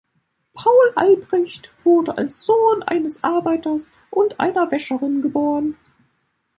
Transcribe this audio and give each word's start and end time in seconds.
Paul 0.55 0.93
Albrecht 0.95 1.69
wurde 1.85 2.17
als 2.17 2.43
Sohn 2.43 2.81
eines 2.81 3.23
Arbeiters 3.23 3.91
und 4.09 4.39
einer 4.39 4.71
Wäscherin 4.71 5.21
geboren. 5.21 5.77